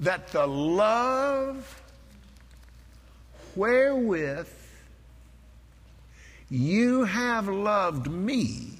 that 0.00 0.28
the 0.28 0.46
love 0.46 1.82
wherewith 3.54 4.48
you 6.48 7.04
have 7.04 7.48
loved 7.48 8.10
me, 8.10 8.77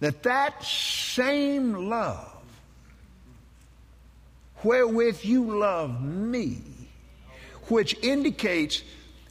that 0.00 0.22
that 0.22 0.62
same 0.64 1.88
love 1.88 2.42
wherewith 4.64 5.24
you 5.24 5.58
love 5.58 6.02
me, 6.02 6.58
which 7.68 7.96
indicates 8.02 8.82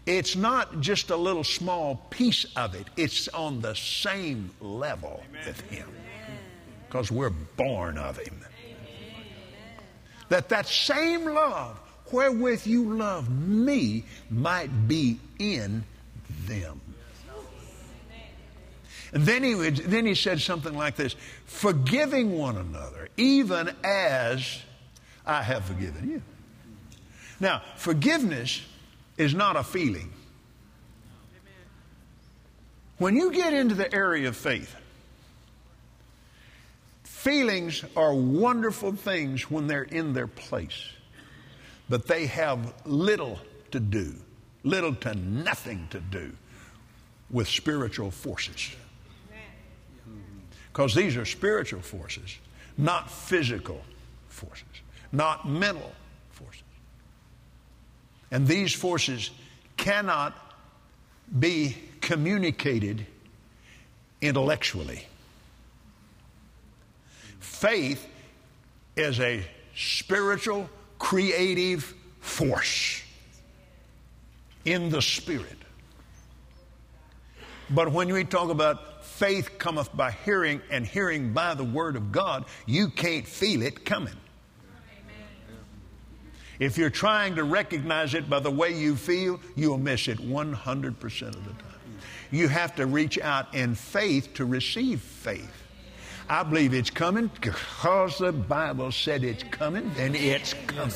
it's 0.05 0.35
not 0.35 0.79
just 0.79 1.09
a 1.09 1.15
little 1.15 1.43
small 1.43 1.95
piece 2.09 2.45
of 2.55 2.73
it, 2.73 2.87
it's 2.97 3.27
on 3.29 3.61
the 3.61 3.75
same 3.75 4.49
level 4.59 5.23
Amen. 5.29 5.41
with 5.45 5.61
Him. 5.69 5.89
Because 6.87 7.11
we're 7.11 7.29
born 7.29 7.97
of 7.97 8.17
Him. 8.17 8.43
That 10.29 10.49
that 10.49 10.67
same 10.67 11.25
love 11.25 11.79
wherewith 12.11 12.65
you 12.65 12.95
love 12.95 13.29
me 13.29 14.03
might 14.29 14.87
be 14.87 15.19
in 15.39 15.83
them. 16.45 16.81
And 19.13 19.23
then 19.23 19.43
he, 19.43 19.55
would, 19.55 19.77
then 19.77 20.05
he 20.05 20.15
said 20.15 20.39
something 20.39 20.75
like 20.75 20.95
this 20.95 21.15
forgiving 21.45 22.37
one 22.37 22.57
another, 22.57 23.09
even 23.17 23.71
as 23.83 24.61
I 25.25 25.41
have 25.41 25.65
forgiven 25.65 26.09
you. 26.09 26.21
Now, 27.39 27.61
forgiveness 27.75 28.61
is 29.17 29.33
not 29.33 29.55
a 29.55 29.63
feeling. 29.63 30.11
When 32.97 33.15
you 33.15 33.31
get 33.31 33.53
into 33.53 33.75
the 33.75 33.93
area 33.93 34.27
of 34.27 34.35
faith, 34.35 34.75
feelings 37.03 37.83
are 37.95 38.13
wonderful 38.13 38.91
things 38.93 39.49
when 39.49 39.67
they're 39.67 39.83
in 39.83 40.13
their 40.13 40.27
place 40.27 40.91
but 41.89 42.05
they 42.07 42.27
have 42.27 42.73
little 42.85 43.39
to 43.71 43.79
do, 43.79 44.13
little 44.63 44.93
to 44.95 45.15
nothing 45.15 45.87
to 45.89 45.99
do 45.99 46.31
with 47.31 47.47
spiritual 47.47 48.11
forces. 48.11 48.75
Because 50.79 50.95
these 50.95 51.17
are 51.17 51.25
spiritual 51.25 51.81
forces, 51.81 52.37
not 52.77 53.11
physical 53.11 53.81
forces, 54.29 54.63
not 55.11 55.45
mental 55.45 55.91
forces. 56.31 56.63
And 58.31 58.47
these 58.47 58.73
forces 58.73 59.31
cannot 59.75 60.33
be 61.37 61.75
communicated 61.99 63.05
intellectually. 64.21 65.05
Faith 67.41 68.07
is 68.95 69.19
a 69.19 69.45
spiritual, 69.75 70.69
creative 70.97 71.93
force 72.21 73.01
in 74.63 74.89
the 74.89 75.01
Spirit. 75.01 75.57
But 77.69 77.91
when 77.91 78.13
we 78.13 78.23
talk 78.23 78.49
about 78.49 78.88
faith 79.19 79.57
cometh 79.57 79.93
by 79.97 80.11
hearing 80.11 80.61
and 80.71 80.87
hearing 80.87 81.33
by 81.33 81.53
the 81.53 81.63
Word 81.63 81.97
of 81.97 82.09
God, 82.09 82.45
you 82.65 82.87
can't 82.87 83.27
feel 83.27 83.61
it 83.61 83.83
coming. 83.83 84.15
If 86.57 86.77
you're 86.77 86.89
trying 86.89 87.35
to 87.35 87.43
recognize 87.43 88.13
it 88.13 88.29
by 88.29 88.39
the 88.39 88.49
way 88.49 88.73
you 88.73 88.95
feel, 88.95 89.41
you'll 89.57 89.77
miss 89.77 90.07
it 90.07 90.19
100% 90.19 91.21
of 91.27 91.45
the 91.45 91.51
time. 91.51 91.97
You 92.31 92.47
have 92.47 92.75
to 92.77 92.85
reach 92.85 93.19
out 93.19 93.53
in 93.53 93.75
faith 93.75 94.33
to 94.35 94.45
receive 94.45 95.01
faith. 95.01 95.51
I 96.29 96.43
believe 96.43 96.73
it's 96.73 96.89
coming 96.89 97.29
because 97.41 98.19
the 98.19 98.31
Bible 98.31 98.91
said 98.91 99.25
it's 99.25 99.43
coming, 99.43 99.91
and 99.97 100.15
it's 100.15 100.53
coming. 100.67 100.93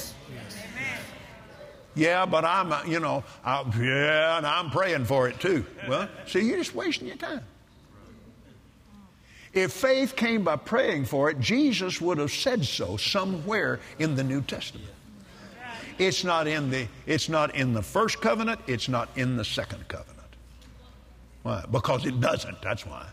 Yeah, 1.96 2.25
but 2.25 2.46
I'm, 2.46 2.72
uh, 2.72 2.84
you 2.86 3.00
know, 3.00 3.24
I, 3.44 3.63
yeah, 3.80 4.38
and 4.38 4.48
I'm 4.48 4.70
praying 4.70 5.06
for 5.06 5.27
it 5.27 5.39
too. 5.39 5.65
Well, 5.88 6.08
see, 6.25 6.42
you're 6.42 6.58
just 6.58 6.74
wasting 6.74 7.08
your 7.08 7.18
time. 7.18 7.42
If 9.54 9.72
faith 9.72 10.16
came 10.16 10.44
by 10.44 10.56
praying 10.56 11.06
for 11.06 11.30
it, 11.30 11.40
Jesus 11.40 12.02
would 12.02 12.18
have 12.18 12.32
said 12.32 12.66
so 12.66 12.98
somewhere 12.98 13.80
in 14.00 14.16
the 14.16 14.24
New 14.24 14.42
Testament. 14.42 14.90
It's 16.00 16.24
not 16.24 16.48
in 16.48 16.72
the, 16.72 16.88
it's 17.06 17.30
not 17.30 17.56
in 17.56 17.74
the 17.74 17.84
first 17.84 18.20
covenant, 18.20 18.62
it's 18.66 18.90
not 18.90 19.10
in 19.16 19.38
the 19.38 19.46
second 19.46 19.88
covenant. 19.88 20.14
Why? 21.44 21.64
Because 21.72 22.06
it 22.06 22.20
doesn't, 22.20 22.62
that's 22.64 22.86
why. 22.86 23.08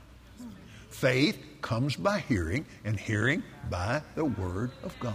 Faith 0.89 1.39
comes 1.61 1.95
by 1.95 2.21
hearing, 2.21 2.65
and 2.85 2.99
hearing 2.99 3.43
by 3.69 4.01
the 4.15 4.25
Word 4.25 4.71
of 4.83 4.99
God. 4.99 5.15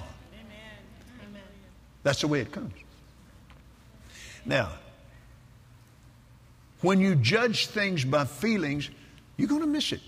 That's 2.03 2.22
the 2.22 2.27
way 2.27 2.39
it 2.39 2.51
comes. 2.51 2.74
Now, 4.46 4.74
when 6.82 7.00
you 7.00 7.15
judge 7.15 7.65
things 7.67 8.05
by 8.05 8.25
feelings, 8.25 8.91
you're 9.38 9.48
going 9.48 9.62
to 9.62 9.67
miss 9.67 9.91
it. 9.91 10.01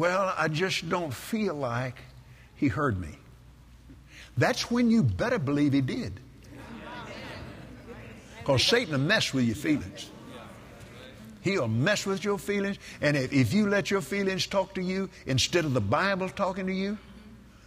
Well, 0.00 0.32
I 0.34 0.48
just 0.48 0.88
don't 0.88 1.12
feel 1.12 1.54
like 1.54 1.96
he 2.56 2.68
heard 2.68 2.98
me. 2.98 3.18
That's 4.34 4.70
when 4.70 4.90
you 4.90 5.02
better 5.02 5.38
believe 5.38 5.74
he 5.74 5.82
did. 5.82 6.18
Because 8.38 8.64
Satan 8.64 8.92
will 8.92 9.00
mess 9.00 9.34
with 9.34 9.44
your 9.44 9.56
feelings. 9.56 10.08
He'll 11.42 11.68
mess 11.68 12.06
with 12.06 12.24
your 12.24 12.38
feelings. 12.38 12.78
And 13.02 13.14
if, 13.14 13.30
if 13.30 13.52
you 13.52 13.68
let 13.68 13.90
your 13.90 14.00
feelings 14.00 14.46
talk 14.46 14.74
to 14.76 14.80
you 14.80 15.10
instead 15.26 15.66
of 15.66 15.74
the 15.74 15.82
Bible 15.82 16.30
talking 16.30 16.66
to 16.66 16.72
you, 16.72 16.96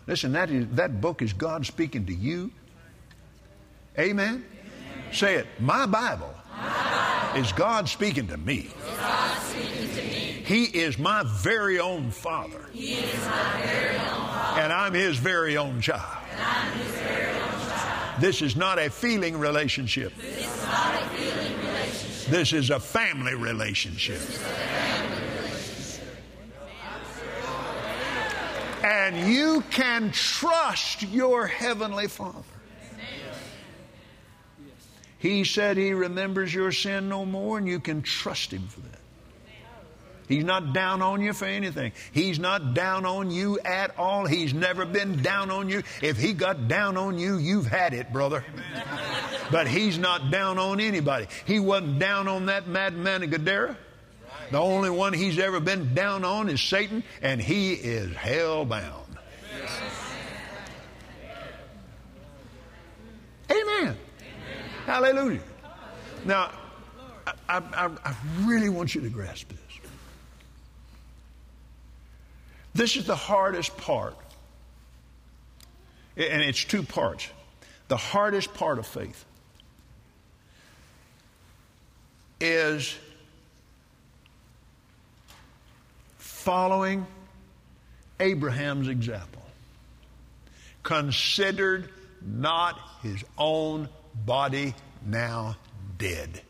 listen, 0.07 0.31
that, 0.31 0.49
is, 0.49 0.65
that 0.69 1.01
book 1.01 1.21
is 1.21 1.33
God 1.33 1.67
speaking 1.67 2.03
to 2.07 2.13
you. 2.15 2.49
Amen? 3.99 4.43
Amen. 4.43 5.13
Say 5.13 5.35
it. 5.35 5.45
My 5.59 5.85
Bible, 5.85 6.33
my 6.57 7.29
Bible 7.33 7.41
is 7.43 7.51
God 7.51 7.87
speaking 7.87 8.25
to 8.25 8.37
me. 8.37 8.71
Speaking 10.43 10.71
to 10.71 10.71
me. 10.71 10.71
He 10.71 10.79
is 10.79 10.97
my 10.97 11.23
very 11.25 11.79
own 11.79 12.11
Father. 12.11 12.65
He 12.71 12.93
is 12.93 13.25
my 13.25 13.61
very 13.65 13.97
own 13.97 14.27
Father. 14.27 14.61
And 14.61 14.73
I'm 14.73 14.93
His 14.93 15.17
very 15.17 15.57
own 15.57 15.81
child. 15.81 16.23
This 18.19 18.41
is 18.41 18.55
not 18.55 18.77
a 18.77 18.89
feeling 18.89 19.37
relationship. 19.39 20.13
This 20.17 20.37
is, 20.37 20.63
a, 20.63 21.09
feeling 21.15 21.57
relationship. 21.57 22.31
This 22.31 22.53
is 22.53 22.69
a 22.69 22.79
family 22.79 23.35
relationship. 23.35 24.21
And 28.83 29.33
you 29.33 29.63
can 29.71 30.11
trust 30.11 31.03
your 31.03 31.47
Heavenly 31.47 32.07
Father. 32.07 32.43
He 35.17 35.45
said 35.45 35.77
He 35.77 35.93
remembers 35.93 36.53
your 36.53 36.73
sin 36.73 37.07
no 37.07 37.25
more, 37.25 37.57
and 37.57 37.65
you 37.67 37.79
can 37.79 38.01
trust 38.01 38.51
Him 38.51 38.67
for 38.67 38.81
that. 38.81 38.99
He's 40.27 40.43
not 40.43 40.73
down 40.73 41.01
on 41.01 41.21
you 41.21 41.33
for 41.33 41.45
anything. 41.45 41.91
He's 42.11 42.39
not 42.39 42.73
down 42.73 43.05
on 43.05 43.31
you 43.31 43.59
at 43.59 43.97
all. 43.97 44.25
He's 44.25 44.53
never 44.53 44.85
been 44.85 45.21
down 45.21 45.51
on 45.51 45.69
you. 45.69 45.83
If 46.01 46.17
he 46.17 46.33
got 46.33 46.67
down 46.67 46.97
on 46.97 47.17
you, 47.17 47.37
you've 47.37 47.67
had 47.67 47.93
it, 47.93 48.11
brother. 48.13 48.43
But 49.51 49.67
he's 49.67 49.97
not 49.97 50.31
down 50.31 50.57
on 50.57 50.79
anybody. 50.79 51.27
He 51.45 51.59
wasn't 51.59 51.99
down 51.99 52.27
on 52.27 52.47
that 52.47 52.67
madman 52.67 53.23
in 53.23 53.29
Gadara. 53.29 53.77
The 54.51 54.59
only 54.59 54.89
one 54.89 55.13
he's 55.13 55.39
ever 55.39 55.59
been 55.59 55.93
down 55.93 56.23
on 56.23 56.49
is 56.49 56.61
Satan, 56.61 57.03
and 57.21 57.41
he 57.41 57.73
is 57.73 58.15
hell 58.15 58.65
bound. 58.65 59.05
Amen. 63.49 63.97
Hallelujah. 64.85 65.41
Now, 66.25 66.51
I, 67.47 67.61
I, 67.73 67.89
I 68.03 68.15
really 68.41 68.69
want 68.69 68.95
you 68.95 69.01
to 69.01 69.09
grasp 69.09 69.49
this. 69.49 69.62
This 72.73 72.95
is 72.95 73.05
the 73.05 73.15
hardest 73.15 73.75
part. 73.77 74.15
And 76.17 76.41
it's 76.41 76.63
two 76.63 76.83
parts. 76.83 77.27
The 77.87 77.97
hardest 77.97 78.53
part 78.53 78.79
of 78.79 78.87
faith 78.87 79.25
is 82.39 82.95
following 86.17 87.05
Abraham's 88.19 88.87
example. 88.87 89.41
Considered 90.83 91.89
not 92.21 92.79
his 93.01 93.23
own 93.37 93.87
body 94.25 94.75
now 95.05 95.55
dead, 95.97 96.41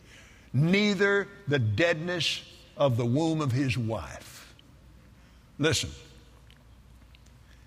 neither 0.51 1.27
the 1.47 1.59
deadness 1.59 2.41
of 2.75 2.97
the 2.97 3.05
womb 3.05 3.41
of 3.41 3.51
his 3.51 3.77
wife. 3.77 4.53
Listen, 5.59 5.91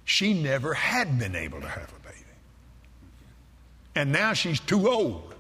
she 0.07 0.33
never 0.33 0.73
had 0.73 1.19
been 1.19 1.35
able 1.35 1.61
to 1.61 1.69
have 1.69 1.93
a 1.93 2.09
baby. 2.09 2.25
And 3.97 4.13
now 4.13 4.33
she's 4.33 4.61
too 4.61 4.89
old. 4.89 5.35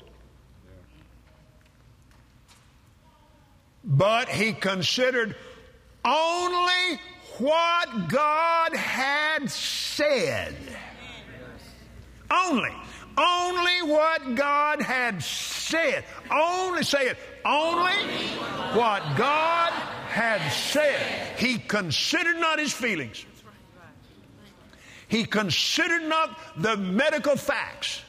But 3.84 4.28
he 4.28 4.52
considered 4.52 5.36
only 6.04 7.00
what 7.38 8.08
God 8.08 8.74
had 8.74 9.48
said. 9.48 10.56
Only. 12.28 12.74
Only 13.16 13.82
what 13.82 14.34
God 14.34 14.82
had 14.82 15.22
said. 15.22 16.04
Only, 16.28 16.82
say 16.82 17.06
it, 17.06 17.18
only 17.44 17.94
what 18.74 19.16
God 19.16 19.70
had 20.08 20.50
said. 20.50 21.38
He 21.38 21.58
considered 21.58 22.38
not 22.38 22.58
his 22.58 22.72
feelings. 22.72 23.24
He 25.08 25.24
considered 25.24 26.02
not 26.02 26.38
the 26.56 26.76
medical 26.76 27.36
facts. 27.36 28.02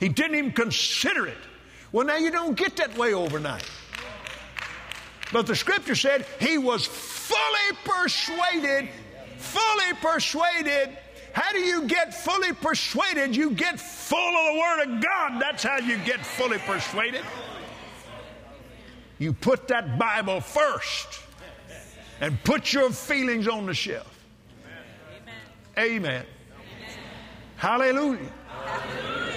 He 0.00 0.08
didn't 0.08 0.36
even 0.36 0.52
consider 0.52 1.26
it. 1.26 1.38
Well, 1.92 2.06
now 2.06 2.16
you 2.16 2.30
don't 2.30 2.56
get 2.56 2.76
that 2.76 2.96
way 2.96 3.14
overnight. 3.14 3.68
But 5.32 5.46
the 5.46 5.54
scripture 5.54 5.94
said 5.94 6.26
he 6.40 6.58
was 6.58 6.86
fully 6.86 7.78
persuaded, 7.84 8.88
fully 9.38 9.94
persuaded. 10.00 10.98
How 11.32 11.52
do 11.52 11.60
you 11.60 11.86
get 11.86 12.12
fully 12.12 12.52
persuaded? 12.52 13.34
You 13.34 13.50
get 13.52 13.80
full 13.80 14.18
of 14.18 14.54
the 14.54 14.60
Word 14.60 14.82
of 14.82 15.02
God. 15.02 15.40
That's 15.40 15.62
how 15.62 15.78
you 15.78 15.98
get 15.98 16.26
fully 16.26 16.58
persuaded. 16.58 17.22
You 19.18 19.32
put 19.32 19.68
that 19.68 19.98
Bible 19.98 20.40
first 20.40 21.20
and 22.20 22.42
put 22.44 22.72
your 22.72 22.90
feelings 22.90 23.48
on 23.48 23.66
the 23.66 23.74
shelf. 23.74 24.11
Amen. 25.78 26.24
Amen. 26.24 26.26
Hallelujah. 27.56 28.32
Hallelujah. 28.48 29.32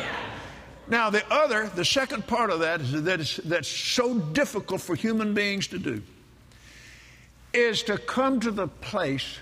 Now, 0.87 1.09
the 1.09 1.25
other, 1.33 1.67
the 1.67 1.85
second 1.85 2.27
part 2.27 2.51
of 2.51 2.59
that 2.59 2.81
is 2.81 3.03
that 3.03 3.39
that's 3.45 3.67
so 3.67 4.19
difficult 4.19 4.81
for 4.81 4.95
human 4.95 5.33
beings 5.33 5.67
to 5.67 5.79
do 5.79 6.01
is 7.53 7.83
to 7.83 7.97
come 7.97 8.39
to 8.41 8.51
the 8.51 8.67
place 8.67 9.39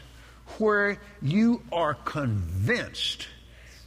where 0.60 0.99
you 1.21 1.62
are 1.71 1.95
convinced 1.95 3.27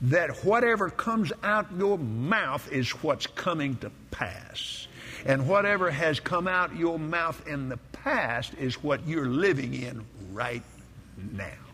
that 0.03 0.45
whatever 0.45 0.91
comes 0.91 1.33
out 1.43 1.67
your 1.79 1.97
mouth 1.97 2.71
is 2.73 2.91
what's 3.03 3.27
coming 3.27 3.77
to 3.77 3.91
pass. 4.11 4.89
And 5.25 5.49
whatever 5.49 5.91
has 5.91 6.21
come 6.21 6.47
out 6.47 6.77
your 6.77 6.99
mouth 6.99 7.47
in 7.47 7.69
the 7.69 7.79
past 7.93 8.53
is 8.55 8.83
what 8.83 9.07
you're 9.07 9.29
living 9.29 9.75
in 9.75 10.05
right 10.33 10.63
now. 11.33 11.66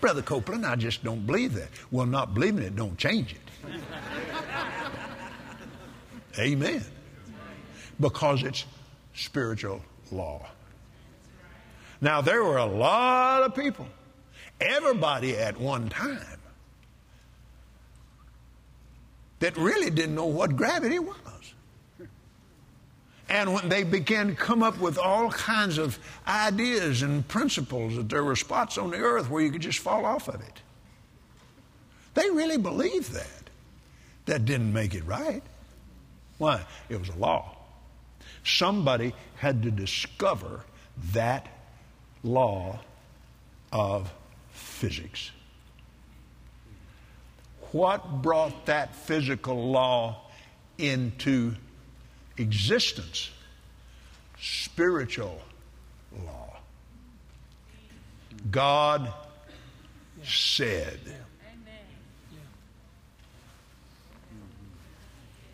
Brother 0.00 0.22
Copeland, 0.22 0.64
I 0.64 0.76
just 0.76 1.04
don't 1.04 1.26
believe 1.26 1.54
that. 1.54 1.68
Well, 1.90 2.06
not 2.06 2.34
believing 2.34 2.62
it 2.62 2.74
don't 2.74 2.96
change 2.96 3.34
it. 3.34 3.40
Amen. 6.38 6.84
Because 7.98 8.42
it's 8.42 8.64
spiritual 9.14 9.82
law. 10.10 10.46
Now, 12.00 12.22
there 12.22 12.42
were 12.42 12.56
a 12.56 12.66
lot 12.66 13.42
of 13.42 13.54
people, 13.54 13.86
everybody 14.60 15.36
at 15.36 15.60
one 15.60 15.90
time, 15.90 16.38
that 19.40 19.56
really 19.56 19.90
didn't 19.90 20.14
know 20.14 20.26
what 20.26 20.56
gravity 20.56 20.98
was. 20.98 21.16
And 23.30 23.54
when 23.54 23.68
they 23.68 23.84
began 23.84 24.26
to 24.26 24.34
come 24.34 24.60
up 24.60 24.78
with 24.80 24.98
all 24.98 25.30
kinds 25.30 25.78
of 25.78 26.00
ideas 26.26 27.02
and 27.02 27.26
principles 27.28 27.94
that 27.94 28.08
there 28.08 28.24
were 28.24 28.34
spots 28.34 28.76
on 28.76 28.90
the 28.90 28.98
earth 28.98 29.30
where 29.30 29.40
you 29.40 29.52
could 29.52 29.62
just 29.62 29.78
fall 29.78 30.04
off 30.04 30.26
of 30.26 30.40
it. 30.40 30.60
They 32.14 32.28
really 32.28 32.58
believed 32.58 33.12
that. 33.12 33.50
That 34.26 34.44
didn't 34.44 34.72
make 34.72 34.94
it 34.94 35.04
right. 35.04 35.42
Why? 36.38 36.62
It 36.88 36.98
was 36.98 37.08
a 37.08 37.14
law. 37.14 37.56
Somebody 38.42 39.14
had 39.36 39.62
to 39.62 39.70
discover 39.70 40.64
that 41.12 41.46
law 42.24 42.80
of 43.72 44.12
physics. 44.50 45.30
What 47.70 48.22
brought 48.22 48.66
that 48.66 48.96
physical 48.96 49.70
law 49.70 50.22
into 50.78 51.54
existence? 52.36 53.30
Spiritual 54.38 55.40
law. 56.24 56.56
God 58.50 59.12
said. 60.22 61.00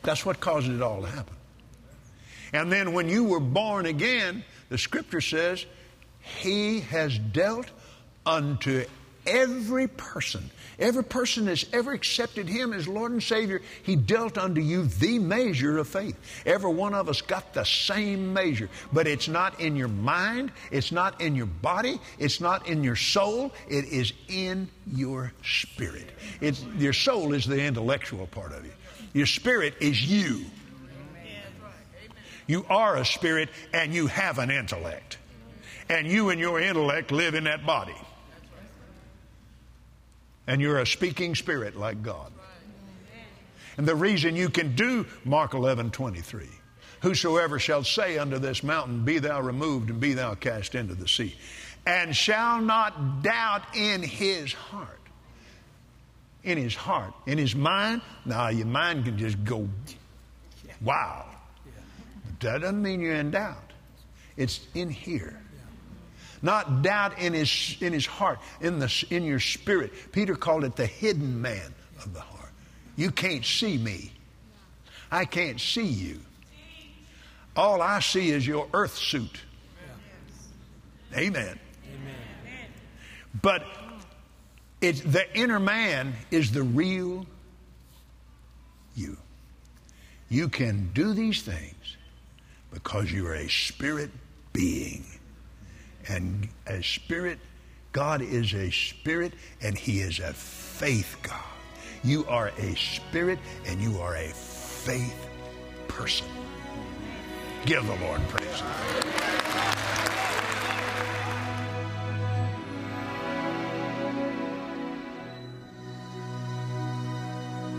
That's 0.03 0.25
what 0.25 0.39
caused 0.39 0.71
it 0.71 0.81
all 0.81 1.03
to 1.03 1.09
happen. 1.09 1.35
And 2.53 2.71
then 2.71 2.93
when 2.93 3.09
you 3.09 3.25
were 3.25 3.41
born 3.41 3.87
again, 3.87 4.45
the 4.69 4.79
scripture 4.79 5.21
says, 5.21 5.67
He 6.41 6.81
has 6.81 7.19
dealt 7.19 7.67
unto 8.25 8.85
every 9.27 9.89
person, 9.89 10.51
every 10.79 11.05
person 11.05 11.47
that's 11.47 11.67
ever 11.73 11.93
accepted 11.93 12.49
Him 12.49 12.73
as 12.73 12.87
Lord 12.87 13.12
and 13.12 13.23
Savior, 13.23 13.61
He 13.83 13.97
dealt 13.97 14.39
unto 14.39 14.61
you 14.61 14.85
the 14.85 15.19
measure 15.19 15.79
of 15.79 15.89
faith. 15.89 16.17
Every 16.45 16.73
one 16.73 16.95
of 16.95 17.09
us 17.09 17.21
got 17.21 17.53
the 17.53 17.65
same 17.65 18.33
measure, 18.33 18.69
but 18.93 19.07
it's 19.07 19.29
not 19.29 19.61
in 19.61 19.77
your 19.77 19.89
mind, 19.89 20.53
it's 20.71 20.93
not 20.93 21.21
in 21.21 21.35
your 21.35 21.47
body, 21.47 22.01
it's 22.19 22.41
not 22.41 22.67
in 22.69 22.85
your 22.85 22.97
soul, 22.97 23.53
it 23.69 23.87
is 23.87 24.12
in 24.29 24.69
your 24.87 25.33
spirit. 25.43 26.11
It's, 26.41 26.62
your 26.79 26.93
soul 26.93 27.33
is 27.33 27.47
the 27.47 27.61
intellectual 27.61 28.27
part 28.27 28.53
of 28.53 28.65
you, 28.65 28.73
your 29.12 29.27
spirit 29.27 29.75
is 29.81 30.03
you. 30.03 30.45
You 32.49 32.65
are 32.69 32.97
a 32.97 33.05
spirit 33.05 33.49
and 33.73 33.93
you 33.93 34.07
have 34.07 34.39
an 34.39 34.53
intellect. 34.53 35.19
And 35.89 36.07
you 36.07 36.31
and 36.31 36.39
your 36.39 36.61
intellect 36.61 37.11
live 37.11 37.35
in 37.35 37.43
that 37.45 37.67
body 37.67 37.97
and 40.47 40.61
you're 40.61 40.79
a 40.79 40.87
speaking 40.87 41.35
spirit 41.35 41.77
like 41.77 42.03
God. 42.03 42.33
And 43.77 43.87
the 43.87 43.95
reason 43.95 44.37
you 44.37 44.49
can 44.49 44.75
do 44.75 45.07
Mark 45.25 45.55
11 45.55 45.91
23 45.91 46.49
Whosoever 47.01 47.59
shall 47.59 47.85
say 47.85 48.19
unto 48.19 48.39
this 48.39 48.63
mountain, 48.63 49.05
Be 49.05 49.19
thou 49.19 49.41
removed 49.41 49.91
and 49.91 50.01
be 50.01 50.15
thou 50.15 50.35
cast 50.35 50.75
into 50.75 50.95
the 50.95 51.07
sea, 51.07 51.37
and 51.87 52.17
shall 52.17 52.61
not 52.61 53.23
doubt 53.23 53.63
in 53.77 54.03
his 54.03 54.53
heart. 54.53 54.99
In 56.43 56.57
his 56.57 56.75
heart. 56.75 57.13
In 57.27 57.39
his 57.39 57.55
mind, 57.55 58.01
now 58.25 58.49
your 58.49 58.67
mind 58.67 59.05
can 59.05 59.19
just 59.19 59.45
go 59.45 59.69
wow. 60.81 61.27
But 62.25 62.41
that 62.41 62.61
doesn't 62.63 62.83
mean 62.83 63.01
you're 63.01 63.15
in 63.15 63.31
doubt. 63.31 63.73
It's 64.37 64.61
in 64.75 64.89
here 64.89 65.39
not 66.42 66.83
doubt 66.83 67.18
in 67.18 67.33
his, 67.33 67.77
in 67.81 67.92
his 67.92 68.07
heart, 68.07 68.38
in, 68.61 68.79
the, 68.79 69.07
in 69.11 69.25
your 69.25 69.40
spirit. 69.40 69.92
Peter 70.12 70.35
called 70.35 70.64
it 70.64 70.77
the 70.77 70.87
hidden 70.87 71.40
man 71.40 71.75
of 72.03 72.12
the 72.12 72.20
heart. 72.20 72.53
You 72.96 73.11
can't 73.11 73.44
see 73.44 73.79
me. 73.79 74.12
I 75.11 75.25
can't 75.25 75.61
see 75.61 75.87
you. 75.87 76.20
All 77.55 77.81
I 77.81 78.01
see 78.01 78.31
is 78.31 78.46
your 78.46 78.68
earth 78.75 78.96
suit. 78.96 79.40
Amen. 81.14 81.59
Amen. 81.94 82.18
But 83.40 83.64
it's 84.81 85.01
the 85.01 85.25
inner 85.38 85.59
man 85.59 86.14
is 86.31 86.53
the 86.53 86.62
real 86.62 87.27
you. 88.94 89.16
You 90.29 90.49
can 90.49 90.90
do 90.92 91.14
these 91.14 91.42
things 91.42 91.96
because 92.70 93.11
you 93.11 93.27
are 93.27 93.35
a 93.35 93.49
spirit 93.49 94.11
being. 94.53 95.05
And 96.09 96.49
a 96.66 96.83
spirit, 96.83 97.38
God 97.92 98.23
is 98.23 98.55
a 98.55 98.71
spirit 98.71 99.33
and 99.61 99.77
He 99.77 100.01
is 100.01 100.19
a 100.19 100.33
faith 100.33 101.16
God. 101.23 101.40
You 102.05 102.25
are 102.27 102.53
a 102.59 102.77
spirit 102.77 103.38
and 103.66 103.81
you 103.81 103.99
are 103.99 104.16
a 104.16 104.29
faith 104.29 105.29
person. 105.88 106.27
Give 107.64 107.85
the 107.85 107.97
Lord 107.97 108.21
praise. 108.29 108.62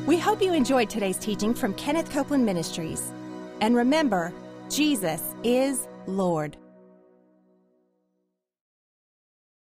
We 0.06 0.18
hope 0.18 0.42
you 0.42 0.54
enjoyed 0.54 0.90
today's 0.90 1.18
teaching 1.18 1.54
from 1.54 1.74
Kenneth 1.74 2.10
Copeland 2.10 2.46
Ministries. 2.46 3.12
And 3.60 3.76
remember, 3.76 4.34
Jesus 4.70 5.22
is 5.44 5.88
Lord. 6.06 6.58